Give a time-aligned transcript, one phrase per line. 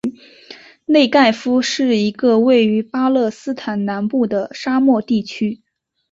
[0.85, 5.61] 内盖夫是一个位于巴勒斯坦南部的沙漠地区。